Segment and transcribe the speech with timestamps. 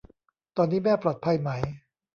[0.57, 1.49] ตอนนี้แม่ปลอดภัยไหม?